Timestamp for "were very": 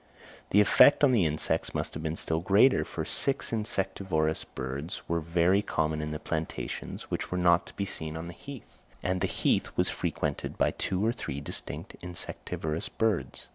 5.07-5.61